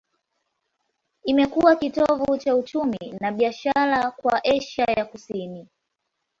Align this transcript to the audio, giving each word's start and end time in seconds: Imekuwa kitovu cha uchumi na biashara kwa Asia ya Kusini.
Imekuwa 1.25 1.75
kitovu 1.75 2.37
cha 2.37 2.55
uchumi 2.55 2.97
na 3.19 3.31
biashara 3.31 4.11
kwa 4.11 4.43
Asia 4.43 4.85
ya 4.97 5.05
Kusini. 5.05 5.67